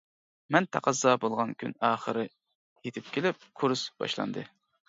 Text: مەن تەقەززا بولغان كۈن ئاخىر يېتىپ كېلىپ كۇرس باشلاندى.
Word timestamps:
مەن 0.53 0.67
تەقەززا 0.77 1.13
بولغان 1.25 1.53
كۈن 1.59 1.75
ئاخىر 1.89 2.21
يېتىپ 2.21 3.15
كېلىپ 3.19 3.49
كۇرس 3.61 3.89
باشلاندى. 4.03 4.49